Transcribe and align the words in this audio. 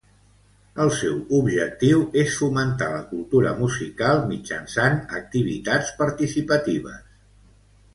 El 0.85 0.91
seu 0.99 1.19
objectiu 1.39 2.01
és 2.23 2.39
fomentar 2.39 2.89
la 2.95 3.03
cultura 3.13 3.55
musical 3.63 4.25
mitjançant 4.35 5.01
activitats 5.23 5.97
participatives. 6.05 7.11